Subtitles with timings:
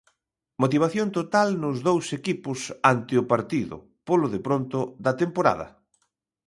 [0.63, 2.59] Motivación total nos dous equipos
[2.91, 3.75] ante o partido,
[4.07, 5.67] polo de pronto, da temporada.